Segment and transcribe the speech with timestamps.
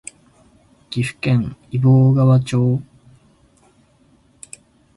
[0.89, 2.81] 岐阜県揖斐川町